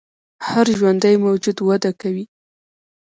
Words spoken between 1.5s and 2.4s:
وده کوي